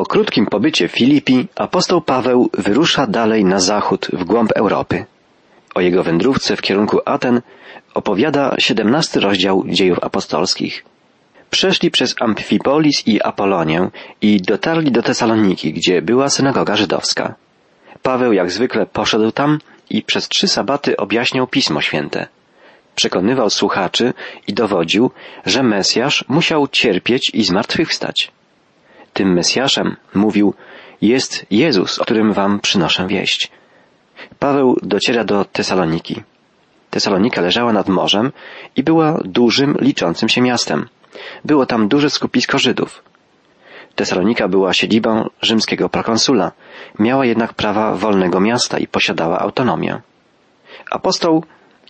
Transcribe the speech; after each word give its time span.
Po 0.00 0.06
krótkim 0.06 0.46
pobycie 0.46 0.88
w 0.88 0.92
Filipi 0.92 1.46
apostoł 1.56 2.00
Paweł 2.00 2.50
wyrusza 2.58 3.06
dalej 3.06 3.44
na 3.44 3.60
zachód 3.60 4.08
w 4.12 4.24
głąb 4.24 4.52
Europy. 4.52 5.04
O 5.74 5.80
jego 5.80 6.02
wędrówce 6.02 6.56
w 6.56 6.62
kierunku 6.62 7.00
Aten 7.04 7.40
opowiada 7.94 8.50
XVII 8.50 9.20
rozdział 9.20 9.64
dziejów 9.68 9.98
apostolskich. 10.02 10.84
Przeszli 11.50 11.90
przez 11.90 12.14
Amfipolis 12.20 13.06
i 13.06 13.22
Apolonię 13.22 13.90
i 14.22 14.40
dotarli 14.40 14.92
do 14.92 15.02
Tesaloniki, 15.02 15.72
gdzie 15.72 16.02
była 16.02 16.28
synagoga 16.28 16.76
żydowska. 16.76 17.34
Paweł 18.02 18.32
jak 18.32 18.50
zwykle 18.50 18.86
poszedł 18.86 19.32
tam 19.32 19.58
i 19.90 20.02
przez 20.02 20.28
trzy 20.28 20.48
sabaty 20.48 20.96
objaśniał 20.96 21.46
Pismo 21.46 21.80
Święte. 21.80 22.26
Przekonywał 22.94 23.50
słuchaczy 23.50 24.12
i 24.46 24.52
dowodził, 24.54 25.10
że 25.46 25.62
Mesjasz 25.62 26.24
musiał 26.28 26.68
cierpieć 26.68 27.30
i 27.34 27.44
zmartwychwstać. 27.44 28.32
Tym 29.12 29.32
Mesjaszem, 29.32 29.96
mówił, 30.14 30.54
jest 31.02 31.46
Jezus, 31.50 31.98
o 31.98 32.04
którym 32.04 32.32
wam 32.32 32.60
przynoszę 32.60 33.06
wieść. 33.06 33.50
Paweł 34.38 34.76
dociera 34.82 35.24
do 35.24 35.44
Tesaloniki. 35.44 36.22
Tesalonika 36.90 37.40
leżała 37.40 37.72
nad 37.72 37.88
morzem 37.88 38.32
i 38.76 38.82
była 38.82 39.20
dużym, 39.24 39.76
liczącym 39.80 40.28
się 40.28 40.40
miastem. 40.40 40.88
Było 41.44 41.66
tam 41.66 41.88
duże 41.88 42.10
skupisko 42.10 42.58
Żydów. 42.58 43.02
Tesalonika 43.94 44.48
była 44.48 44.72
siedzibą 44.72 45.28
rzymskiego 45.42 45.88
prokonsula, 45.88 46.52
miała 46.98 47.26
jednak 47.26 47.54
prawa 47.54 47.94
wolnego 47.94 48.40
miasta 48.40 48.78
i 48.78 48.86
posiadała 48.86 49.38
autonomię. 49.38 50.00
Apostoł, 50.90 51.44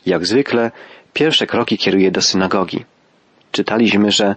jak 0.07 0.27
zwykle, 0.27 0.71
pierwsze 1.13 1.47
kroki 1.47 1.79
kieruje 1.79 2.11
do 2.11 2.23
synagogi. 2.23 2.85
Czytaliśmy, 3.53 4.11
że 4.11 4.37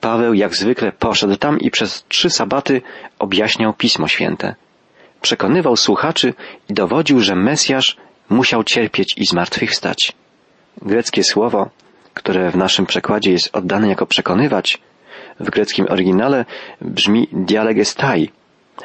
Paweł 0.00 0.34
jak 0.34 0.54
zwykle 0.54 0.92
poszedł 0.92 1.36
tam 1.36 1.60
i 1.60 1.70
przez 1.70 2.04
trzy 2.08 2.30
sabaty 2.30 2.82
objaśniał 3.18 3.72
Pismo 3.74 4.08
Święte. 4.08 4.54
Przekonywał 5.20 5.76
słuchaczy 5.76 6.34
i 6.68 6.74
dowodził, 6.74 7.20
że 7.20 7.36
Mesjasz 7.36 7.96
musiał 8.28 8.64
cierpieć 8.64 9.14
i 9.16 9.26
zmartwychwstać. 9.26 10.12
Greckie 10.82 11.24
słowo, 11.24 11.70
które 12.14 12.50
w 12.50 12.56
naszym 12.56 12.86
przekładzie 12.86 13.32
jest 13.32 13.56
oddane 13.56 13.88
jako 13.88 14.06
przekonywać, 14.06 14.78
w 15.40 15.50
greckim 15.50 15.86
oryginale 15.88 16.44
brzmi 16.80 17.28
dialegestai, 17.32 18.30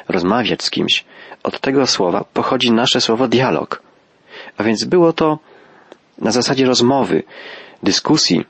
rozmawiać 0.08 0.62
z 0.62 0.70
kimś. 0.70 1.04
Od 1.42 1.60
tego 1.60 1.86
słowa 1.86 2.24
pochodzi 2.32 2.72
nasze 2.72 3.00
słowo 3.00 3.28
dialog. 3.28 3.82
A 4.56 4.62
więc 4.62 4.84
było 4.84 5.12
to 5.12 5.38
na 6.18 6.30
zasadzie 6.30 6.66
rozmowy, 6.66 7.22
dyskusji. 7.82 8.44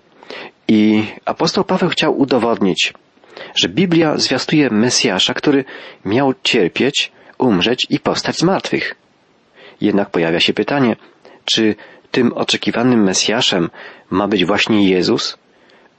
I 0.69 1.05
apostoł 1.25 1.65
Paweł 1.65 1.89
chciał 1.89 2.19
udowodnić, 2.19 2.93
że 3.55 3.69
Biblia 3.69 4.19
zwiastuje 4.19 4.71
Mesjasza, 4.71 5.35
który 5.35 5.65
miał 6.05 6.35
cierpieć, 6.43 7.13
umrzeć 7.39 7.87
i 7.91 8.01
powstać 8.01 8.37
z 8.37 8.43
martwych. 8.43 8.95
Jednak 9.81 10.11
pojawia 10.11 10.41
się 10.41 10.53
pytanie, 10.53 10.97
czy 11.45 11.75
tym 12.11 12.33
oczekiwanym 12.33 13.03
Mesjaszem 13.03 13.71
ma 14.11 14.29
być 14.29 14.45
właśnie 14.45 14.89
Jezus, 14.89 15.39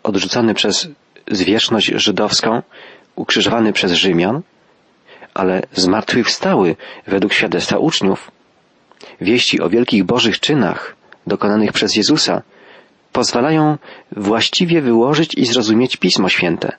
odrzucony 0.04 0.54
przez 0.54 0.88
zwierzchność 1.32 1.88
żydowską, 1.96 2.62
ukrzyżowany 3.16 3.74
przez 3.74 3.92
Rzymian, 3.92 4.42
ale 5.34 5.62
zmartwychwstały 5.74 6.76
według 7.08 7.34
świadectwa 7.34 7.78
uczniów. 7.78 8.32
Wieści 9.22 9.62
o 9.62 9.70
wielkich 9.70 10.04
bożych 10.04 10.40
czynach 10.40 10.96
dokonanych 11.28 11.72
przez 11.72 11.96
Jezusa 11.96 12.42
pozwalają 13.18 13.78
właściwie 14.12 14.82
wyłożyć 14.82 15.34
i 15.38 15.46
zrozumieć 15.46 15.98
Pismo 15.98 16.30
Święte. 16.30 16.70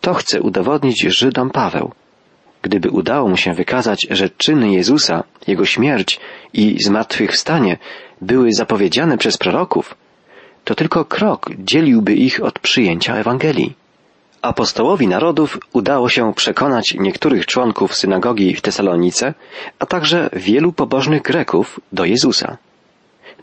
To 0.00 0.14
chce 0.14 0.40
udowodnić 0.40 1.00
Żydom 1.02 1.50
Paweł. 1.50 1.92
Gdyby 2.62 2.90
udało 2.90 3.28
mu 3.28 3.36
się 3.36 3.52
wykazać, 3.52 4.06
że 4.10 4.30
czyny 4.30 4.72
Jezusa, 4.72 5.24
Jego 5.46 5.64
śmierć 5.64 6.20
i 6.52 6.76
zmartwychwstanie 6.84 7.76
były 8.20 8.52
zapowiedziane 8.52 9.18
przez 9.18 9.38
proroków, 9.38 9.94
to 10.64 10.74
tylko 10.74 11.04
krok 11.04 11.50
dzieliłby 11.58 12.12
ich 12.14 12.44
od 12.44 12.58
przyjęcia 12.58 13.16
Ewangelii. 13.16 13.74
Apostołowi 14.42 15.08
narodów 15.08 15.58
udało 15.72 16.08
się 16.08 16.34
przekonać 16.34 16.94
niektórych 16.98 17.46
członków 17.46 17.94
synagogi 17.94 18.54
w 18.54 18.60
Tesalonice, 18.60 19.34
a 19.78 19.86
także 19.86 20.30
wielu 20.32 20.72
pobożnych 20.72 21.22
Greków 21.22 21.80
do 21.92 22.04
Jezusa. 22.04 22.56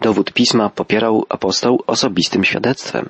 Dowód 0.01 0.33
pisma 0.33 0.69
popierał 0.69 1.25
apostoł 1.29 1.83
osobistym 1.87 2.43
świadectwem. 2.43 3.09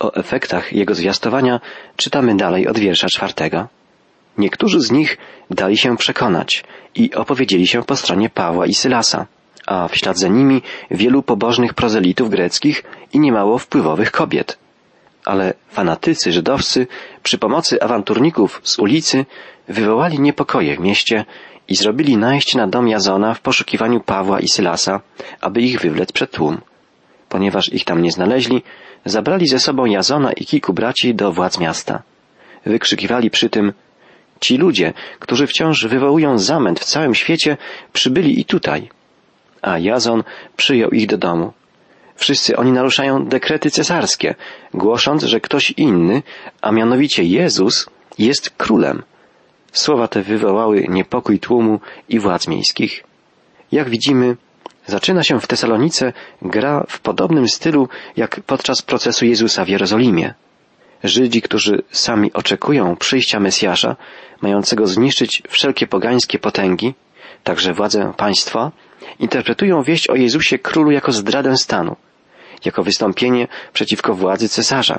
O 0.00 0.14
efektach 0.14 0.72
jego 0.72 0.94
zwiastowania 0.94 1.60
czytamy 1.96 2.36
dalej 2.36 2.68
od 2.68 2.78
wiersza 2.78 3.06
czwartego. 3.06 3.68
Niektórzy 4.38 4.80
z 4.80 4.90
nich 4.90 5.18
dali 5.50 5.78
się 5.78 5.96
przekonać 5.96 6.64
i 6.94 7.14
opowiedzieli 7.14 7.66
się 7.66 7.82
po 7.82 7.96
stronie 7.96 8.30
Pawła 8.30 8.66
i 8.66 8.74
Sylasa, 8.74 9.26
a 9.66 9.88
w 9.88 9.96
ślad 9.96 10.18
za 10.18 10.28
nimi 10.28 10.62
wielu 10.90 11.22
pobożnych 11.22 11.74
prozelitów 11.74 12.30
greckich 12.30 12.84
i 13.12 13.20
niemało 13.20 13.58
wpływowych 13.58 14.10
kobiet. 14.10 14.58
Ale 15.24 15.54
fanatycy 15.70 16.32
żydowscy 16.32 16.86
przy 17.22 17.38
pomocy 17.38 17.82
awanturników 17.82 18.60
z 18.64 18.78
ulicy 18.78 19.26
wywołali 19.68 20.20
niepokoje 20.20 20.76
w 20.76 20.80
mieście 20.80 21.24
i 21.68 21.76
zrobili 21.76 22.16
najść 22.16 22.54
na 22.54 22.66
dom 22.66 22.88
Jazona 22.88 23.34
w 23.34 23.40
poszukiwaniu 23.40 24.00
Pawła 24.00 24.40
i 24.40 24.48
Sylasa, 24.48 25.00
aby 25.40 25.62
ich 25.62 25.80
wywlec 25.80 26.12
przed 26.12 26.30
tłum. 26.30 26.60
Ponieważ 27.28 27.72
ich 27.72 27.84
tam 27.84 28.02
nie 28.02 28.12
znaleźli, 28.12 28.62
zabrali 29.04 29.46
ze 29.46 29.60
sobą 29.60 29.84
Jazona 29.84 30.32
i 30.32 30.46
kilku 30.46 30.72
braci 30.72 31.14
do 31.14 31.32
władz 31.32 31.58
miasta. 31.58 32.02
Wykrzykiwali 32.66 33.30
przy 33.30 33.50
tym 33.50 33.72
Ci 34.42 34.56
ludzie, 34.56 34.92
którzy 35.18 35.46
wciąż 35.46 35.86
wywołują 35.86 36.38
zamęt 36.38 36.80
w 36.80 36.84
całym 36.84 37.14
świecie, 37.14 37.56
przybyli 37.92 38.40
i 38.40 38.44
tutaj. 38.44 38.88
A 39.62 39.78
Jazon 39.78 40.22
przyjął 40.56 40.90
ich 40.90 41.06
do 41.06 41.18
domu. 41.18 41.52
Wszyscy 42.16 42.56
oni 42.56 42.72
naruszają 42.72 43.24
dekrety 43.26 43.70
cesarskie, 43.70 44.34
głosząc, 44.74 45.22
że 45.22 45.40
ktoś 45.40 45.70
inny, 45.70 46.22
a 46.62 46.72
mianowicie 46.72 47.24
Jezus, 47.24 47.86
jest 48.18 48.50
królem. 48.50 49.02
Słowa 49.72 50.08
te 50.08 50.22
wywołały 50.22 50.86
niepokój 50.88 51.38
tłumu 51.38 51.80
i 52.08 52.18
władz 52.18 52.48
miejskich. 52.48 53.04
Jak 53.72 53.90
widzimy, 53.90 54.36
zaczyna 54.86 55.22
się 55.22 55.40
w 55.40 55.46
Tesalonice 55.46 56.12
gra 56.42 56.84
w 56.88 57.00
podobnym 57.00 57.48
stylu 57.48 57.88
jak 58.16 58.40
podczas 58.40 58.82
procesu 58.82 59.26
Jezusa 59.26 59.64
w 59.64 59.68
Jerozolimie. 59.68 60.34
Żydzi, 61.04 61.42
którzy 61.42 61.82
sami 61.90 62.32
oczekują 62.32 62.96
przyjścia 62.96 63.40
Mesjasza, 63.40 63.96
mającego 64.42 64.86
zniszczyć 64.86 65.42
wszelkie 65.48 65.86
pogańskie 65.86 66.38
potęgi, 66.38 66.94
także 67.44 67.72
władzę 67.72 68.12
państwa, 68.16 68.70
interpretują 69.18 69.82
wieść 69.82 70.08
o 70.08 70.14
Jezusie 70.14 70.58
królu 70.58 70.90
jako 70.90 71.12
zdradę 71.12 71.56
stanu, 71.56 71.96
jako 72.64 72.82
wystąpienie 72.82 73.48
przeciwko 73.72 74.14
władzy 74.14 74.48
cesarza. 74.48 74.98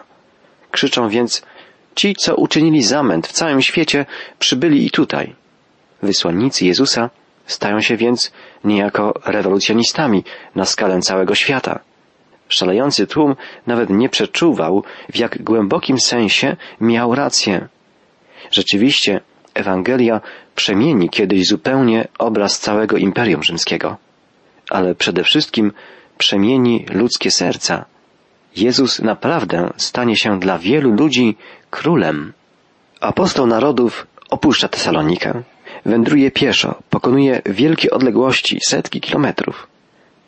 Krzyczą 0.72 1.10
więc, 1.10 1.44
ci, 1.96 2.16
co 2.16 2.36
uczynili 2.36 2.84
zamęt 2.84 3.28
w 3.28 3.32
całym 3.32 3.62
świecie, 3.62 4.06
przybyli 4.40 4.86
i 4.86 4.90
tutaj. 4.90 5.36
Wysłannicy 6.04 6.66
Jezusa 6.66 7.10
stają 7.46 7.82
się 7.82 7.98
więc 7.98 8.32
niejako 8.64 9.14
rewolucjonistami 9.26 10.24
na 10.56 10.66
skalę 10.66 11.00
całego 11.00 11.36
świata. 11.36 11.80
Szalejący 12.50 13.08
tłum 13.08 13.36
nawet 13.68 13.90
nie 13.90 14.10
przeczuwał, 14.10 14.84
w 15.14 15.18
jak 15.18 15.44
głębokim 15.44 16.00
sensie 16.00 16.56
miał 16.82 17.16
rację. 17.16 17.68
Rzeczywiście, 18.52 19.22
Ewangelia 19.54 20.22
przemieni 20.56 21.10
kiedyś 21.10 21.48
zupełnie 21.48 22.08
obraz 22.20 22.60
całego 22.60 22.98
Imperium 22.98 23.44
Rzymskiego, 23.44 23.98
ale 24.70 24.96
przede 24.96 25.24
wszystkim 25.24 25.72
przemieni 26.18 26.86
ludzkie 26.90 27.32
serca. 27.32 27.86
Jezus 28.56 29.02
naprawdę 29.02 29.70
stanie 29.78 30.16
się 30.16 30.40
dla 30.40 30.60
wielu 30.60 30.92
ludzi 30.92 31.38
królem. 31.70 32.34
Apostoł 33.02 33.48
narodów 33.48 34.08
opuszcza 34.30 34.68
Tesalonikę, 34.68 35.44
wędruje 35.86 36.32
pieszo, 36.32 36.76
pokonuje 36.90 37.42
wielkie 37.46 37.92
odległości, 37.92 38.60
setki 38.68 39.02
kilometrów. 39.02 39.68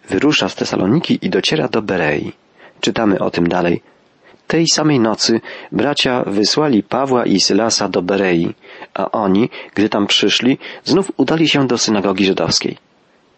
Wyrusza 0.10 0.50
z 0.50 0.56
Tesaloniki 0.56 1.20
i 1.22 1.30
dociera 1.30 1.68
do 1.68 1.82
Berei. 1.82 2.32
Czytamy 2.82 3.20
o 3.20 3.32
tym 3.32 3.48
dalej. 3.48 3.82
Tej 4.48 4.68
samej 4.68 5.00
nocy 5.00 5.42
bracia 5.72 6.24
wysłali 6.28 6.84
Pawła 6.84 7.26
i 7.26 7.40
Sylasa 7.40 7.90
do 7.90 8.02
Berei, 8.02 8.54
a 8.94 9.12
oni, 9.12 9.50
gdy 9.76 9.90
tam 9.90 10.08
przyszli, 10.08 10.58
znów 10.84 11.12
udali 11.18 11.50
się 11.50 11.68
do 11.68 11.78
synagogi 11.78 12.26
żydowskiej. 12.26 12.78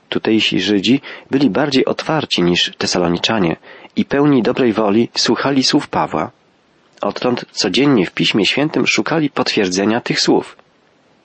Tutejsi 0.10 0.60
Żydzi 0.60 1.01
byli 1.31 1.50
bardziej 1.50 1.86
otwarci 1.86 2.44
niż 2.44 2.72
Tesaloniczanie 2.78 3.56
i 3.97 4.05
pełni 4.05 4.44
dobrej 4.44 4.73
woli 4.73 5.09
słuchali 5.15 5.63
słów 5.63 5.88
Pawła. 5.88 6.31
Odtąd 7.01 7.45
codziennie 7.51 8.05
w 8.05 8.11
Piśmie 8.11 8.45
Świętym 8.45 8.88
szukali 8.88 9.29
potwierdzenia 9.29 10.01
tych 10.01 10.19
słów. 10.19 10.57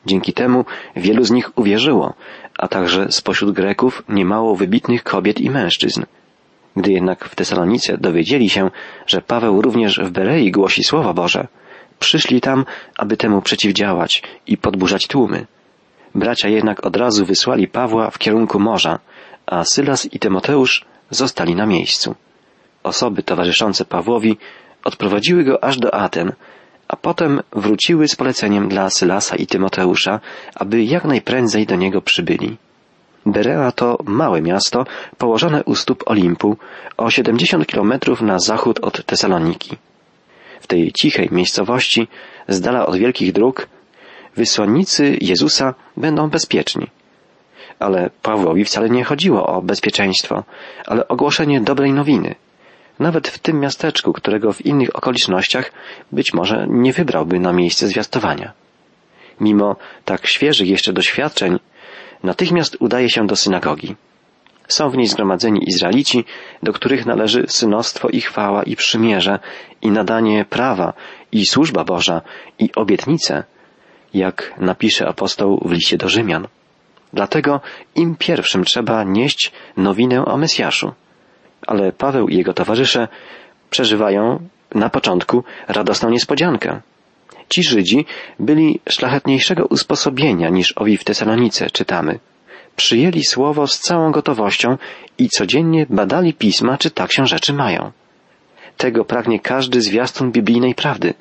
Dzięki 0.07 0.33
temu 0.33 0.65
wielu 0.97 1.25
z 1.25 1.31
nich 1.31 1.59
uwierzyło, 1.59 2.15
a 2.59 2.69
także 2.69 3.13
spośród 3.13 3.55
Greków 3.55 4.03
niemało 4.09 4.57
wybitnych 4.57 5.03
kobiet 5.03 5.41
i 5.41 5.51
mężczyzn. 5.51 6.03
Gdy 6.77 6.93
jednak 6.93 7.25
w 7.25 7.35
Tesalonice 7.35 7.99
dowiedzieli 7.99 8.51
się, 8.51 8.71
że 9.07 9.23
Paweł 9.23 9.63
również 9.63 10.01
w 10.01 10.11
Berei 10.11 10.51
głosi 10.51 10.85
Słowo 10.85 11.15
Boże, 11.15 11.47
przyszli 11.99 12.41
tam, 12.41 12.65
aby 12.97 13.17
temu 13.17 13.43
przeciwdziałać 13.43 14.23
i 14.47 14.57
podburzać 14.57 15.07
tłumy. 15.07 15.47
Bracia 16.15 16.49
jednak 16.49 16.87
od 16.87 16.97
razu 16.97 17.25
wysłali 17.25 17.69
Pawła 17.69 18.11
w 18.11 18.19
kierunku 18.19 18.61
morza, 18.61 18.99
a 19.47 19.65
Sylas 19.65 20.15
i 20.15 20.19
Tymoteusz 20.19 20.85
zostali 21.11 21.55
na 21.55 21.67
miejscu. 21.67 22.15
Osoby 22.83 23.23
towarzyszące 23.23 23.85
Pawłowi 23.85 24.37
odprowadziły 24.85 25.45
go 25.45 25.65
aż 25.65 25.77
do 25.77 25.95
Aten, 25.95 26.33
a 26.89 26.97
potem 26.97 27.43
wróciły 27.53 28.09
z 28.09 28.17
poleceniem 28.17 28.69
dla 28.69 28.91
Sylasa 28.91 29.37
i 29.37 29.47
Tymoteusza, 29.47 30.21
aby 30.55 30.85
jak 30.85 31.05
najprędzej 31.05 31.67
do 31.67 31.77
niego 31.77 32.03
przybyli. 32.03 32.57
Berea 33.27 33.73
to 33.73 33.99
małe 34.05 34.43
miasto 34.43 34.85
położone 35.19 35.65
u 35.65 35.75
stóp 35.75 36.03
Olimpu, 36.07 36.57
o 36.97 37.11
70 37.11 37.67
kilometrów 37.67 38.21
na 38.21 38.39
zachód 38.39 38.79
od 38.83 39.07
Tesaloniki. 39.07 39.77
W 40.61 40.67
tej 40.67 40.93
cichej 40.93 41.29
miejscowości, 41.33 42.09
z 42.49 42.61
dala 42.61 42.87
od 42.87 42.97
wielkich 42.97 43.33
dróg, 43.33 43.69
wysłannicy 44.37 45.17
Jezusa 45.21 45.75
będą 45.97 46.31
bezpieczni. 46.31 46.87
Ale 47.79 48.11
Pawłowi 48.23 48.65
wcale 48.65 48.91
nie 48.91 49.05
chodziło 49.05 49.47
o 49.47 49.63
bezpieczeństwo, 49.63 50.45
ale 50.87 51.09
o 51.09 51.17
głoszenie 51.17 51.61
dobrej 51.61 51.93
nowiny. 51.93 52.35
Nawet 52.99 53.29
w 53.29 53.39
tym 53.39 53.61
miasteczku, 53.61 54.13
którego 54.13 54.53
w 54.53 54.67
innych 54.67 54.97
okolicznościach 54.97 55.73
być 56.13 56.35
może 56.35 56.67
nie 56.69 56.93
wybrałby 56.93 57.41
na 57.41 57.53
miejsce 57.53 57.89
zwiastowania. 57.89 58.53
Mimo 59.41 59.77
tak 60.05 60.27
świeżych 60.27 60.69
jeszcze 60.69 60.93
doświadczeń, 60.93 61.59
natychmiast 62.23 62.77
udaje 62.81 63.11
się 63.11 63.27
do 63.27 63.37
synagogi. 63.37 63.97
Są 64.69 64.91
w 64.91 64.97
niej 64.97 65.07
zgromadzeni 65.07 65.69
Izraelici, 65.69 66.25
do 66.63 66.73
których 66.73 67.07
należy 67.07 67.45
synostwo 67.49 68.09
i 68.09 68.21
chwała 68.21 68.63
i 68.63 68.77
przymierze 68.77 69.39
i 69.83 69.91
nadanie 69.91 70.45
prawa 70.45 70.93
i 71.33 71.47
służba 71.47 71.85
Boża 71.85 72.21
i 72.59 72.71
obietnice, 72.77 73.45
jak 74.15 74.55
napisze 74.59 75.09
apostoł 75.09 75.63
w 75.65 75.73
liście 75.73 75.97
do 75.97 76.09
Rzymian. 76.09 76.49
Dlatego 77.13 77.61
im 77.95 78.17
pierwszym 78.17 78.65
trzeba 78.65 79.05
nieść 79.05 79.53
nowinę 79.77 80.25
o 80.25 80.37
Mesjaszu. 80.37 80.93
Ale 81.67 81.93
Paweł 81.93 82.29
i 82.29 82.37
jego 82.37 82.53
towarzysze 82.53 83.09
przeżywają 83.71 84.49
na 84.75 84.91
początku 84.91 85.45
radosną 85.69 86.11
niespodziankę. 86.11 86.81
Ci 87.49 87.63
Żydzi 87.63 88.07
byli 88.39 88.81
szlachetniejszego 88.89 89.67
usposobienia 89.67 90.49
niż 90.49 90.73
owi 90.77 90.97
w 90.97 91.05
Tesalonice, 91.05 91.71
czytamy. 91.71 92.19
Przyjęli 92.77 93.25
słowo 93.25 93.67
z 93.67 93.79
całą 93.79 94.13
gotowością 94.13 94.77
i 95.19 95.29
codziennie 95.29 95.87
badali 95.91 96.35
pisma, 96.35 96.79
czy 96.79 96.91
tak 96.91 97.13
się 97.13 97.27
rzeczy 97.27 97.53
mają. 97.53 97.93
Tego 98.77 99.05
pragnie 99.05 99.41
każdy 99.41 99.81
zwiastun 99.81 100.33
biblijnej 100.33 100.75
prawdy. 100.75 101.15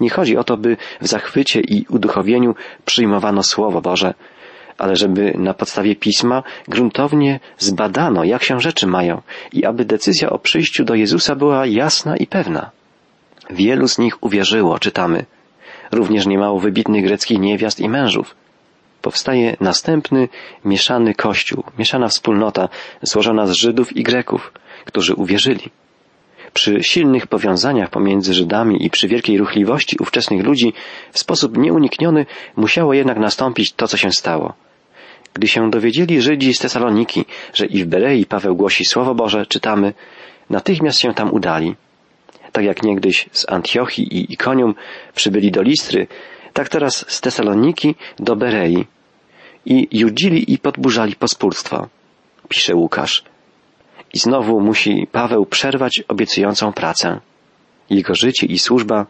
Nie 0.00 0.10
chodzi 0.10 0.36
o 0.36 0.44
to, 0.44 0.56
by 0.56 0.76
w 1.00 1.06
zachwycie 1.06 1.60
i 1.60 1.86
uduchowieniu 1.88 2.54
przyjmowano 2.84 3.42
Słowo 3.42 3.80
Boże, 3.80 4.14
ale 4.78 4.96
żeby 4.96 5.34
na 5.38 5.54
podstawie 5.54 5.96
pisma 5.96 6.42
gruntownie 6.68 7.40
zbadano, 7.58 8.24
jak 8.24 8.42
się 8.42 8.60
rzeczy 8.60 8.86
mają 8.86 9.22
i 9.52 9.64
aby 9.64 9.84
decyzja 9.84 10.30
o 10.30 10.38
przyjściu 10.38 10.84
do 10.84 10.94
Jezusa 10.94 11.34
była 11.34 11.66
jasna 11.66 12.16
i 12.16 12.26
pewna. 12.26 12.70
Wielu 13.50 13.88
z 13.88 13.98
nich 13.98 14.22
uwierzyło, 14.22 14.78
czytamy 14.78 15.24
również 15.92 16.26
niemało 16.26 16.60
wybitnych 16.60 17.04
greckich 17.04 17.38
niewiast 17.38 17.80
i 17.80 17.88
mężów. 17.88 18.34
Powstaje 19.02 19.56
następny 19.60 20.28
mieszany 20.64 21.14
kościół, 21.14 21.64
mieszana 21.78 22.08
wspólnota 22.08 22.68
złożona 23.02 23.46
z 23.46 23.52
Żydów 23.52 23.96
i 23.96 24.02
Greków, 24.02 24.52
którzy 24.84 25.14
uwierzyli. 25.14 25.70
Przy 26.52 26.82
silnych 26.82 27.26
powiązaniach 27.26 27.90
pomiędzy 27.90 28.34
Żydami 28.34 28.84
i 28.84 28.90
przy 28.90 29.08
wielkiej 29.08 29.38
ruchliwości 29.38 29.96
ówczesnych 30.00 30.44
ludzi 30.44 30.72
w 31.12 31.18
sposób 31.18 31.58
nieunikniony 31.58 32.26
musiało 32.56 32.94
jednak 32.94 33.18
nastąpić 33.18 33.72
to, 33.72 33.88
co 33.88 33.96
się 33.96 34.12
stało. 34.12 34.54
Gdy 35.38 35.48
się 35.48 35.70
dowiedzieli 35.70 36.22
Żydzi 36.22 36.54
z 36.54 36.58
Tesaloniki, 36.58 37.24
że 37.54 37.66
i 37.66 37.84
w 37.84 37.86
Berei 37.86 38.26
Paweł 38.26 38.56
głosi 38.56 38.84
Słowo 38.84 39.14
Boże, 39.14 39.46
czytamy, 39.46 39.92
natychmiast 40.50 41.00
się 41.00 41.14
tam 41.14 41.32
udali 41.32 41.74
tak 42.52 42.64
jak 42.64 42.82
niegdyś 42.82 43.28
z 43.32 43.48
Antiochii 43.48 44.16
i 44.16 44.32
Ikonium 44.32 44.74
przybyli 45.14 45.50
do 45.50 45.62
Listry, 45.62 46.06
tak 46.52 46.68
teraz 46.68 47.04
z 47.08 47.20
Tesaloniki 47.20 47.94
do 48.18 48.36
Berei 48.36 48.86
i 49.66 49.88
judzili 49.92 50.52
i 50.52 50.58
podburzali 50.58 51.14
pospólstwo, 51.14 51.88
pisze 52.48 52.74
Łukasz. 52.74 53.24
I 54.14 54.18
znowu 54.18 54.60
musi 54.60 55.06
Paweł 55.12 55.46
przerwać 55.46 56.02
obiecującą 56.08 56.72
pracę. 56.72 57.20
Jego 57.90 58.14
życie 58.14 58.46
i 58.46 58.58
służba 58.58 59.06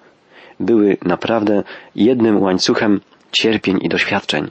były 0.61 0.97
naprawdę 1.03 1.63
jednym 1.97 2.43
łańcuchem 2.43 3.01
cierpień 3.33 3.79
i 3.83 3.89
doświadczeń. 3.89 4.51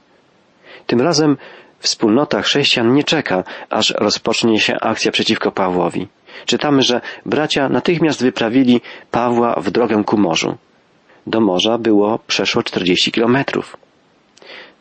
Tym 0.88 1.02
razem 1.02 1.38
wspólnota 1.80 2.42
chrześcijan 2.42 2.94
nie 2.94 3.04
czeka, 3.04 3.44
aż 3.70 3.94
rozpocznie 3.98 4.60
się 4.60 4.76
akcja 4.80 5.12
przeciwko 5.12 5.52
Pawłowi 5.52 6.08
czytamy, 6.46 6.82
że 6.82 7.02
bracia 7.26 7.70
natychmiast 7.70 8.22
wyprawili 8.22 8.82
Pawła 9.12 9.56
w 9.56 9.72
drogę 9.72 10.04
ku 10.04 10.18
morzu. 10.18 10.58
Do 11.28 11.42
morza 11.42 11.78
było 11.78 12.20
przeszło 12.28 12.64
40 12.64 13.12
kilometrów. 13.12 13.78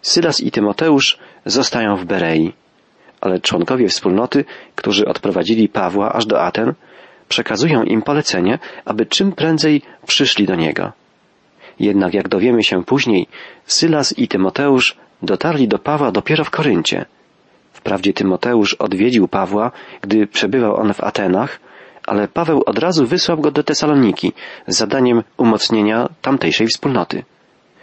Sylas 0.02 0.40
i 0.40 0.50
Tymoteusz 0.50 1.18
zostają 1.44 1.96
w 1.96 2.04
Berei, 2.04 2.52
ale 3.20 3.40
członkowie 3.40 3.88
wspólnoty, 3.88 4.44
którzy 4.74 5.06
odprowadzili 5.06 5.68
Pawła 5.68 6.12
aż 6.12 6.26
do 6.26 6.42
Aten, 6.42 6.74
przekazują 7.28 7.82
im 7.82 8.02
polecenie, 8.02 8.58
aby 8.84 9.06
czym 9.06 9.32
prędzej 9.32 9.82
przyszli 10.06 10.46
do 10.46 10.54
niego. 10.54 10.92
Jednak 11.80 12.14
jak 12.14 12.28
dowiemy 12.28 12.62
się 12.62 12.84
później, 12.84 13.26
Sylas 13.64 14.18
i 14.18 14.28
Tymoteusz 14.28 14.96
dotarli 15.22 15.68
do 15.68 15.78
Pawła 15.78 16.12
dopiero 16.12 16.44
w 16.44 16.50
Koryncie– 16.50 17.04
Wprawdzie 17.86 18.12
Tymoteusz 18.12 18.74
odwiedził 18.74 19.28
Pawła, 19.28 19.70
gdy 20.00 20.26
przebywał 20.26 20.76
on 20.76 20.94
w 20.94 21.00
Atenach, 21.00 21.60
ale 22.06 22.28
Paweł 22.28 22.62
od 22.66 22.78
razu 22.78 23.06
wysłał 23.06 23.38
go 23.38 23.50
do 23.50 23.62
Tesaloniki 23.62 24.32
z 24.66 24.76
zadaniem 24.76 25.22
umocnienia 25.36 26.08
tamtejszej 26.22 26.66
wspólnoty. 26.66 27.24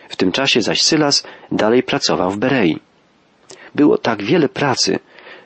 W 0.09 0.15
tym 0.15 0.31
czasie 0.31 0.61
zaś 0.61 0.81
Sylas 0.81 1.23
dalej 1.51 1.83
pracował 1.83 2.31
w 2.31 2.37
Berei. 2.37 2.79
Było 3.75 3.97
tak 3.97 4.23
wiele 4.23 4.49
pracy, 4.49 4.99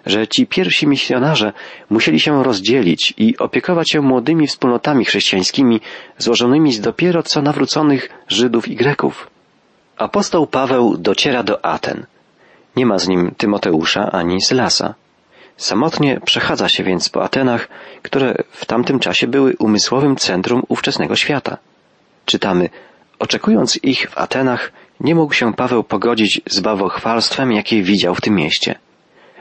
że 0.05 0.27
ci 0.27 0.47
pierwsi 0.47 0.87
misjonarze 0.87 1.53
musieli 1.89 2.19
się 2.19 2.43
rozdzielić 2.43 3.13
i 3.17 3.37
opiekować 3.37 3.91
się 3.91 4.01
młodymi 4.01 4.47
wspólnotami 4.47 5.05
chrześcijańskimi 5.05 5.81
złożonymi 6.17 6.73
z 6.73 6.81
dopiero 6.81 7.23
co 7.23 7.41
nawróconych 7.41 8.09
Żydów 8.27 8.67
i 8.67 8.75
Greków. 8.75 9.36
Apostoł 9.97 10.47
Paweł 10.47 10.97
dociera 10.97 11.43
do 11.43 11.65
Aten– 11.65 12.05
nie 12.77 12.85
ma 12.85 12.99
z 12.99 13.07
nim 13.07 13.31
Tymoteusza 13.37 14.11
ani 14.11 14.41
Sylasa. 14.41 14.93
Samotnie 15.57 16.19
przechadza 16.25 16.69
się 16.69 16.83
więc 16.83 17.09
po 17.09 17.23
Atenach, 17.23 17.67
które 18.01 18.35
w 18.51 18.65
tamtym 18.65 18.99
czasie 18.99 19.27
były 19.27 19.55
umysłowym 19.59 20.15
centrum 20.15 20.63
ówczesnego 20.67 21.15
świata. 21.15 21.57
Czytamy, 22.25 22.69
oczekując 23.19 23.79
ich 23.83 24.09
w 24.09 24.17
Atenach, 24.17 24.71
nie 24.99 25.15
mógł 25.15 25.33
się 25.33 25.53
Paweł 25.53 25.83
pogodzić 25.83 26.41
z 26.45 26.59
bałwochwalstwem, 26.59 27.51
jakie 27.51 27.83
widział 27.83 28.15
w 28.15 28.21
tym 28.21 28.35
mieście. 28.35 28.75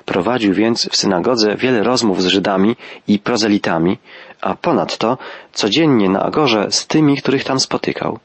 Prowadził 0.05 0.55
więc 0.55 0.89
w 0.89 0.97
synagodze 0.97 1.57
wiele 1.57 1.83
rozmów 1.83 2.23
z 2.23 2.27
Żydami 2.27 2.77
i 3.09 3.19
prozelitami, 3.19 3.99
a 4.41 4.55
ponadto 4.55 5.19
codziennie 5.53 6.09
na 6.09 6.23
agorze 6.23 6.67
z 6.71 6.87
tymi, 6.87 7.17
których 7.17 7.45
tam 7.45 7.61
spotykał. 7.61 8.19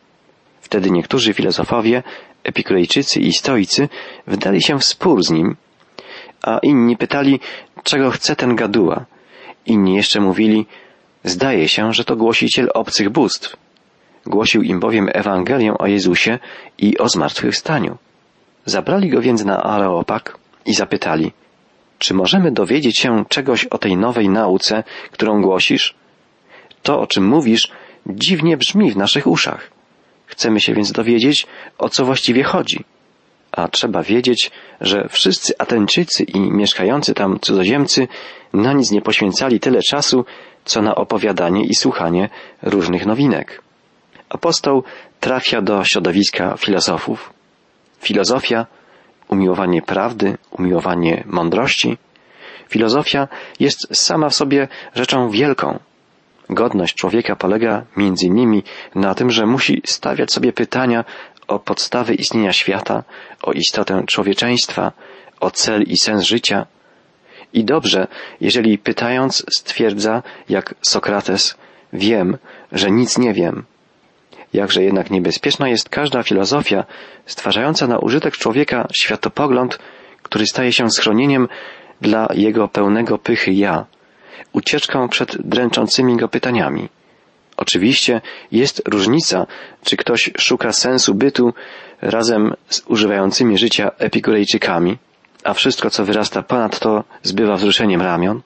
Wtedy 0.72 0.92
niektórzy 0.92 1.34
filozofowie 1.34 2.04
Epikurejczycy 2.44 3.20
i 3.20 3.34
stoicy 3.34 3.90
wdali 4.28 4.64
się 4.64 4.80
w 4.80 4.84
spór 4.84 5.24
z 5.24 5.32
nim, 5.32 5.56
a 6.44 6.60
inni 6.64 6.98
pytali, 6.98 7.40
czego 7.84 8.12
chce 8.12 8.36
ten 8.36 8.56
gaduła. 8.56 9.06
Inni 9.66 9.96
jeszcze 9.96 10.20
mówili, 10.22 10.66
zdaje 11.24 11.68
się, 11.68 11.94
że 11.94 12.04
to 12.04 12.16
głosiciel 12.16 12.70
obcych 12.74 13.10
bóstw. 13.10 13.58
Głosił 14.26 14.62
im 14.62 14.80
bowiem 14.80 15.10
Ewangelię 15.14 15.78
o 15.78 15.88
Jezusie 15.88 16.40
i 16.78 16.98
o 16.98 17.10
zmartwychwstaniu. 17.10 17.98
Zabrali 18.66 19.10
go 19.10 19.22
więc 19.22 19.46
na 19.46 19.64
Areopag 19.64 20.38
i 20.66 20.74
zapytali, 20.74 21.32
czy 22.00 22.14
możemy 22.14 22.52
dowiedzieć 22.52 23.00
się 23.00 23.26
czegoś 23.30 23.66
o 23.66 23.78
tej 23.78 23.98
nowej 23.98 24.30
nauce, 24.30 24.84
którą 25.12 25.42
głosisz? 25.42 25.96
To, 26.84 27.02
o 27.02 27.08
czym 27.08 27.28
mówisz, 27.28 27.72
dziwnie 28.08 28.58
brzmi 28.58 28.92
w 28.92 28.98
naszych 28.98 29.28
uszach. 29.28 29.81
Chcemy 30.32 30.60
się 30.60 30.74
więc 30.74 30.92
dowiedzieć, 30.92 31.48
o 31.78 31.90
co 31.90 32.06
właściwie 32.06 32.44
chodzi. 32.44 32.84
A 33.52 33.68
trzeba 33.68 34.04
wiedzieć, 34.04 34.52
że 34.82 35.08
wszyscy 35.10 35.54
Ateńczycy 35.58 36.24
i 36.24 36.40
mieszkający 36.40 37.14
tam 37.14 37.40
cudzoziemcy 37.40 38.08
na 38.54 38.74
nic 38.74 38.92
nie 38.92 39.02
poświęcali 39.02 39.60
tyle 39.60 39.80
czasu, 39.82 40.26
co 40.66 40.82
na 40.82 40.96
opowiadanie 40.96 41.66
i 41.66 41.76
słuchanie 41.76 42.30
różnych 42.62 43.06
nowinek. 43.06 43.62
Apostoł 44.30 44.84
trafia 45.20 45.62
do 45.62 45.84
środowiska 45.84 46.58
filozofów. 46.58 47.34
Filozofia, 48.00 48.66
umiłowanie 49.28 49.82
prawdy, 49.82 50.38
umiłowanie 50.52 51.24
mądrości. 51.26 51.98
Filozofia 52.70 53.28
jest 53.60 53.98
sama 53.98 54.30
w 54.30 54.36
sobie 54.36 54.68
rzeczą 54.96 55.30
wielką. 55.30 55.80
Godność 56.52 56.96
człowieka 56.96 57.36
polega 57.36 57.86
między 57.98 58.26
innymi 58.26 58.64
na 58.96 59.16
tym, 59.16 59.30
że 59.30 59.46
musi 59.46 59.82
stawiać 59.86 60.34
sobie 60.34 60.54
pytania 60.54 61.06
o 61.48 61.60
podstawy 61.60 62.14
istnienia 62.14 62.54
świata, 62.54 63.04
o 63.44 63.52
istotę 63.52 64.04
człowieczeństwa, 64.08 64.92
o 65.40 65.52
cel 65.52 65.84
i 65.84 65.98
sens 65.98 66.24
życia. 66.24 66.66
I 67.54 67.66
dobrze, 67.66 68.08
jeżeli 68.42 68.78
pytając 68.78 69.46
stwierdza, 69.52 70.24
jak 70.50 70.76
Sokrates, 70.82 71.58
wiem, 71.94 72.38
że 72.72 72.92
nic 72.92 73.18
nie 73.18 73.34
wiem. 73.34 73.64
Jakże 74.54 74.84
jednak 74.84 75.12
niebezpieczna 75.12 75.70
jest 75.70 75.90
każda 75.90 76.24
filozofia 76.24 76.86
stwarzająca 77.26 77.88
na 77.88 78.00
użytek 78.00 78.38
człowieka 78.38 78.88
światopogląd, 78.94 79.80
który 80.22 80.46
staje 80.46 80.74
się 80.74 80.90
schronieniem 80.90 81.48
dla 82.02 82.28
jego 82.34 82.68
pełnego 82.68 83.18
pychy 83.18 83.54
ja, 83.54 83.86
ucieczką 84.54 85.10
przed 85.10 85.38
dręczącymi 85.48 86.18
go 86.18 86.28
pytaniami. 86.28 86.90
Oczywiście 87.58 88.22
jest 88.52 88.82
różnica, 88.88 89.48
czy 89.84 89.98
ktoś 89.98 90.32
szuka 90.38 90.72
sensu 90.72 91.16
bytu 91.16 91.54
razem 92.02 92.54
z 92.70 92.84
używającymi 92.88 93.58
życia 93.58 93.92
epikurejczykami, 93.98 94.98
a 95.44 95.54
wszystko, 95.54 95.90
co 95.90 96.06
wyrasta 96.06 96.44
ponad 96.44 96.80
to, 96.80 97.04
zbywa 97.24 97.56
wzruszeniem 97.56 98.02
ramion, 98.02 98.42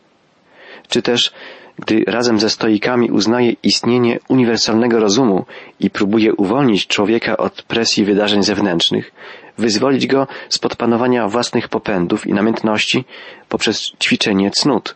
czy 0.88 1.02
też 1.02 1.34
gdy 1.80 2.04
razem 2.08 2.40
ze 2.40 2.50
stoikami 2.50 3.12
uznaje 3.12 3.54
istnienie 3.64 4.20
uniwersalnego 4.28 5.00
rozumu 5.00 5.46
i 5.80 5.90
próbuje 5.90 6.34
uwolnić 6.34 6.88
człowieka 6.88 7.38
od 7.38 7.62
presji 7.62 8.06
wydarzeń 8.06 8.44
zewnętrznych, 8.44 9.12
wyzwolić 9.58 10.08
go 10.08 10.28
spod 10.50 10.76
panowania 10.76 11.28
własnych 11.28 11.70
popędów 11.70 12.28
i 12.28 12.34
namiętności 12.34 13.06
poprzez 13.50 13.92
ćwiczenie 14.04 14.52
cnót. 14.52 14.96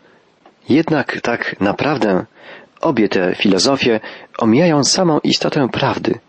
Jednak 0.70 1.22
tak 1.22 1.56
naprawdę 1.60 2.26
obie 2.82 3.10
te 3.10 3.36
filozofie 3.36 4.00
omijają 4.38 4.84
samą 4.84 5.20
istotę 5.24 5.70
prawdy, 5.70 6.20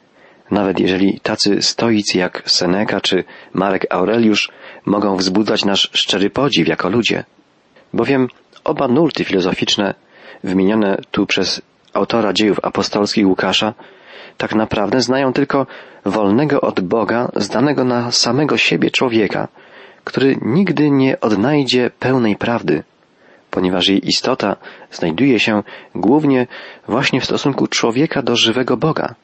nawet 0.50 0.80
jeżeli 0.80 1.20
tacy 1.20 1.62
stoicy 1.62 2.18
jak 2.18 2.42
Seneca 2.47 3.00
czy 3.00 3.25
Marek 3.54 3.87
Aureliusz 3.90 4.50
mogą 4.87 5.16
wzbudzać 5.16 5.64
nasz 5.64 5.90
szczery 5.92 6.30
podziw 6.30 6.68
jako 6.68 6.88
ludzie. 6.88 7.25
Bowiem 7.92 8.28
oba 8.64 8.88
nurty 8.88 9.25
filozoficzne 9.25 9.94
wymienione 10.44 10.99
tu 11.11 11.26
przez 11.26 11.62
autora 11.92 12.32
dziejów 12.32 12.61
apostolskich 12.62 13.26
Łukasza, 13.26 13.75
tak 14.37 14.54
naprawdę 14.54 15.00
znają 15.00 15.32
tylko 15.32 15.66
wolnego 16.04 16.61
od 16.61 16.80
Boga, 16.80 17.30
zdanego 17.37 17.85
na 17.85 18.12
samego 18.12 18.56
siebie 18.56 18.90
człowieka, 18.90 19.49
który 20.04 20.37
nigdy 20.42 20.90
nie 20.90 21.20
odnajdzie 21.20 21.90
pełnej 21.99 22.37
prawdy, 22.37 22.82
ponieważ 23.50 23.88
jej 23.88 24.09
istota 24.09 24.57
znajduje 24.90 25.40
się 25.40 25.62
głównie 25.95 26.47
właśnie 26.88 27.21
w 27.21 27.25
stosunku 27.25 27.66
człowieka 27.66 28.23
do 28.23 28.37
żywego 28.37 28.76
Boga, 28.76 29.14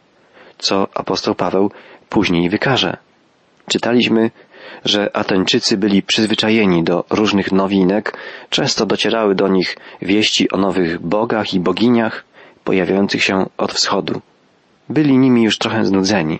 co 0.59 0.88
apostoł 0.95 1.35
Paweł 1.35 1.71
później 2.09 2.50
wykaże. 2.50 2.97
Czytaliśmy 3.68 4.30
że 4.85 5.16
Ateńczycy 5.16 5.76
byli 5.76 6.02
przyzwyczajeni 6.02 6.83
do 6.83 7.04
różnych 7.11 7.52
nowinek, 7.52 8.16
często 8.50 8.87
docierały 8.87 9.35
do 9.35 9.49
nich 9.49 9.76
wieści 10.02 10.50
o 10.50 10.56
nowych 10.56 11.00
bogach 11.00 11.54
i 11.54 11.61
boginiach 11.61 12.25
pojawiających 12.64 13.25
się 13.25 13.47
od 13.56 13.73
wschodu. 13.73 14.21
Byli 14.88 15.18
nimi 15.18 15.42
już 15.42 15.59
trochę 15.59 15.85
znudzeni. 15.85 16.38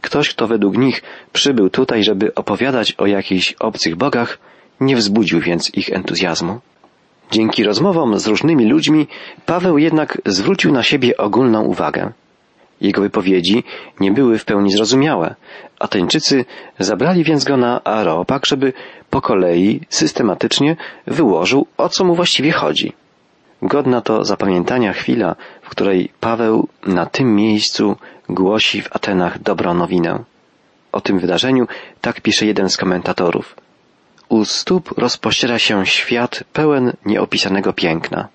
Ktoś, 0.00 0.30
kto 0.30 0.46
według 0.46 0.76
nich 0.76 1.02
przybył 1.32 1.70
tutaj, 1.70 2.04
żeby 2.04 2.34
opowiadać 2.34 2.92
o 2.92 3.06
jakichś 3.06 3.52
obcych 3.52 3.96
bogach, 3.96 4.38
nie 4.80 4.96
wzbudził 4.96 5.40
więc 5.40 5.74
ich 5.74 5.90
entuzjazmu. 5.90 6.60
Dzięki 7.30 7.64
rozmowom 7.64 8.18
z 8.18 8.26
różnymi 8.26 8.66
ludźmi 8.66 9.06
Paweł 9.46 9.78
jednak 9.78 10.18
zwrócił 10.26 10.72
na 10.72 10.82
siebie 10.82 11.16
ogólną 11.16 11.62
uwagę. 11.62 12.12
Jego 12.80 13.00
wypowiedzi 13.02 13.64
nie 14.00 14.12
były 14.12 14.38
w 14.38 14.44
pełni 14.44 14.72
zrozumiałe. 14.72 15.34
Ateńczycy 15.78 16.44
zabrali 16.78 17.24
więc 17.24 17.44
go 17.44 17.56
na 17.56 17.84
Areopag, 17.84 18.46
żeby 18.46 18.72
po 19.10 19.20
kolei 19.20 19.80
systematycznie 19.88 20.76
wyłożył, 21.06 21.66
o 21.76 21.88
co 21.88 22.04
mu 22.04 22.14
właściwie 22.14 22.52
chodzi. 22.52 22.92
Godna 23.62 24.00
to 24.00 24.24
zapamiętania 24.24 24.92
chwila, 24.92 25.36
w 25.62 25.68
której 25.68 26.12
Paweł 26.20 26.68
na 26.86 27.06
tym 27.06 27.34
miejscu 27.34 27.96
głosi 28.28 28.82
w 28.82 28.96
Atenach 28.96 29.42
dobrą 29.42 29.74
nowinę. 29.74 30.24
O 30.92 31.00
tym 31.00 31.18
wydarzeniu 31.18 31.66
tak 32.00 32.20
pisze 32.20 32.46
jeden 32.46 32.68
z 32.70 32.76
komentatorów. 32.76 33.67
U 34.28 34.44
stóp 34.44 34.98
rozpościera 34.98 35.58
się 35.58 35.86
świat 35.86 36.44
pełen 36.52 36.92
nieopisanego 37.06 37.72
piękna. 37.72 38.28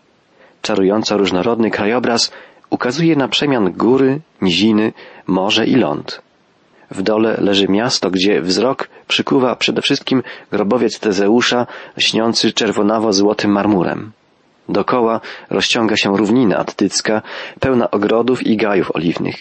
Czarująco 0.62 1.18
różnorodny 1.18 1.72
krajobraz 1.72 2.32
ukazuje 2.70 3.16
na 3.16 3.28
przemian 3.28 3.72
góry, 3.72 4.22
niziny, 4.42 4.94
morze 5.28 5.66
i 5.66 5.76
ląd. 5.76 6.22
W 6.92 7.02
dole 7.02 7.38
leży 7.42 7.68
miasto, 7.68 8.12
gdzie 8.12 8.42
wzrok 8.42 8.90
przykuwa 9.08 9.56
przede 9.56 9.82
wszystkim 9.82 10.24
grobowiec 10.52 11.00
Tezeusza, 11.00 11.68
śniący 11.98 12.52
czerwonawo-złotym 12.52 13.52
marmurem. 13.52 14.12
Dokoła 14.70 15.22
rozciąga 15.50 15.98
się 15.98 16.18
równina 16.18 16.58
attycka, 16.58 17.22
pełna 17.60 17.92
ogrodów 17.92 18.48
i 18.48 18.58
gajów 18.58 18.96
oliwnych, 18.96 19.36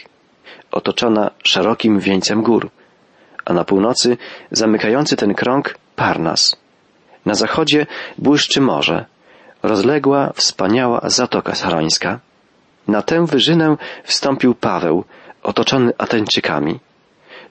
otoczona 0.70 1.30
szerokim 1.44 2.00
wieńcem 2.00 2.42
gór, 2.42 2.70
a 3.44 3.52
na 3.52 3.64
północy 3.64 4.16
zamykający 4.50 5.16
ten 5.16 5.34
krąg 5.34 5.74
Parnas. 5.96 6.56
Na 7.26 7.34
zachodzie 7.34 7.86
błyszczy 8.18 8.60
morze, 8.60 9.04
rozległa, 9.62 10.32
wspaniała 10.34 11.00
Zatoka 11.04 11.54
Sarańska, 11.54 12.20
na 12.88 13.02
tę 13.02 13.26
wyżynę 13.26 13.76
wstąpił 14.04 14.54
Paweł, 14.54 15.04
otoczony 15.42 15.92
Ateńczykami. 15.98 16.80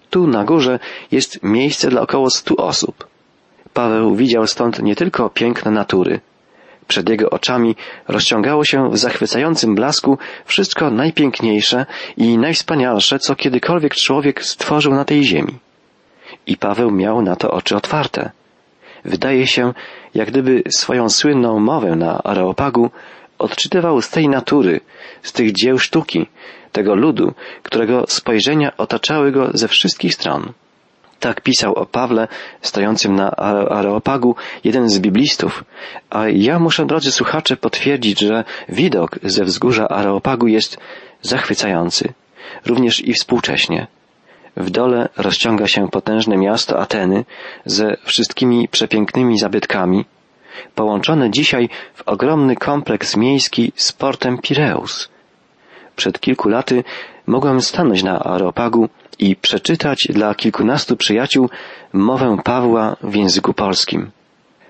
Tu 0.09 0.27
na 0.27 0.43
górze 0.43 0.79
jest 1.11 1.43
miejsce 1.43 1.89
dla 1.89 2.01
około 2.01 2.29
stu 2.29 2.55
osób. 2.61 3.07
Paweł 3.73 4.15
widział 4.15 4.47
stąd 4.47 4.83
nie 4.83 4.95
tylko 4.95 5.29
piękne 5.29 5.71
natury. 5.71 6.19
Przed 6.87 7.09
jego 7.09 7.29
oczami 7.29 7.75
rozciągało 8.07 8.65
się 8.65 8.89
w 8.89 8.97
zachwycającym 8.97 9.75
blasku 9.75 10.17
wszystko 10.45 10.91
najpiękniejsze 10.91 11.85
i 12.17 12.37
najwspanialsze, 12.37 13.19
co 13.19 13.35
kiedykolwiek 13.35 13.95
człowiek 13.95 14.45
stworzył 14.45 14.93
na 14.93 15.05
tej 15.05 15.23
ziemi. 15.23 15.59
I 16.47 16.57
Paweł 16.57 16.91
miał 16.91 17.21
na 17.21 17.35
to 17.35 17.51
oczy 17.51 17.75
otwarte. 17.75 18.31
Wydaje 19.05 19.47
się, 19.47 19.73
jak 20.13 20.27
gdyby 20.27 20.63
swoją 20.69 21.09
słynną 21.09 21.59
mowę 21.59 21.95
na 21.95 22.23
Areopagu 22.23 22.91
odczytywał 23.39 24.01
z 24.01 24.09
tej 24.09 24.29
natury, 24.29 24.79
z 25.23 25.33
tych 25.33 25.51
dzieł 25.51 25.79
sztuki, 25.79 26.27
tego 26.71 26.95
ludu, 26.95 27.33
którego 27.63 28.05
spojrzenia 28.07 28.77
otaczały 28.77 29.31
go 29.31 29.49
ze 29.53 29.67
wszystkich 29.67 30.13
stron. 30.13 30.53
Tak 31.19 31.41
pisał 31.41 31.73
o 31.73 31.85
Pawle 31.85 32.27
stojącym 32.61 33.15
na 33.15 33.31
Areopagu 33.69 34.35
jeden 34.63 34.89
z 34.89 34.99
biblistów, 34.99 35.63
a 36.09 36.27
ja 36.27 36.59
muszę, 36.59 36.85
drodzy 36.85 37.11
słuchacze, 37.11 37.57
potwierdzić, 37.57 38.19
że 38.19 38.43
widok 38.69 39.19
ze 39.23 39.43
wzgórza 39.45 39.87
Areopagu 39.87 40.47
jest 40.47 40.77
zachwycający, 41.21 42.13
również 42.65 42.99
i 42.99 43.13
współcześnie. 43.13 43.87
W 44.57 44.69
dole 44.69 45.09
rozciąga 45.17 45.67
się 45.67 45.89
potężne 45.89 46.37
miasto 46.37 46.79
Ateny 46.79 47.25
ze 47.65 47.97
wszystkimi 48.03 48.67
przepięknymi 48.67 49.39
zabytkami, 49.39 50.05
połączone 50.75 51.31
dzisiaj 51.31 51.69
w 51.93 52.01
ogromny 52.07 52.55
kompleks 52.55 53.17
miejski 53.17 53.71
z 53.75 53.91
portem 53.91 54.37
Pireus. 54.37 55.09
Przed 55.95 56.19
kilku 56.19 56.49
laty 56.49 56.83
mogłem 57.27 57.61
stanąć 57.61 58.03
na 58.03 58.19
Areopagu 58.19 58.89
i 59.19 59.35
przeczytać 59.35 60.07
dla 60.09 60.35
kilkunastu 60.35 60.97
przyjaciół 60.97 61.49
mowę 61.93 62.37
Pawła 62.43 62.95
w 63.03 63.15
języku 63.15 63.53
polskim. 63.53 64.11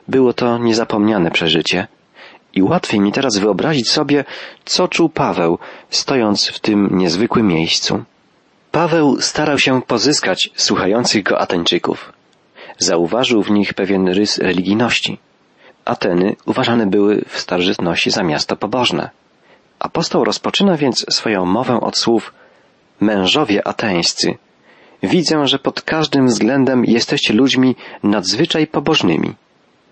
Było 0.07 0.33
to 0.33 0.57
niezapomniane 0.57 1.31
przeżycie 1.31 1.87
i 2.53 2.61
łatwiej 2.61 2.99
mi 2.99 3.11
teraz 3.11 3.37
wyobrazić 3.37 3.91
sobie, 3.91 4.23
co 4.65 4.87
czuł 4.87 5.09
Paweł, 5.09 5.57
stojąc 5.89 6.47
w 6.47 6.59
tym 6.59 6.89
niezwykłym 6.91 7.47
miejscu. 7.47 8.03
Paweł 8.71 9.21
starał 9.21 9.59
się 9.59 9.81
pozyskać 9.81 10.49
słuchających 10.55 11.23
go 11.23 11.39
Ateńczyków. 11.39 12.13
Zauważył 12.77 13.43
w 13.43 13.51
nich 13.51 13.73
pewien 13.73 14.07
rys 14.07 14.37
religijności. 14.37 15.17
Ateny 15.85 16.35
uważane 16.45 16.87
były 16.87 17.25
w 17.27 17.39
starożytności 17.39 18.11
za 18.11 18.23
miasto 18.23 18.55
pobożne. 18.55 19.09
Apostoł 19.79 20.23
rozpoczyna 20.23 20.77
więc 20.77 21.05
swoją 21.09 21.45
mowę 21.45 21.79
od 21.81 21.97
słów 21.97 22.33
Mężowie 22.99 23.67
ateńscy, 23.67 24.37
widzę, 25.03 25.47
że 25.47 25.59
pod 25.59 25.81
każdym 25.81 26.27
względem 26.27 26.85
jesteście 26.85 27.33
ludźmi 27.33 27.75
nadzwyczaj 28.03 28.67
pobożnymi. 28.67 29.33